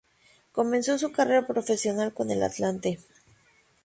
Comenzó 0.51 0.97
su 0.97 1.11
carrera 1.11 1.45
profesional 1.45 2.11
con 2.11 2.31
el 2.31 2.41
Atlante. 2.41 2.97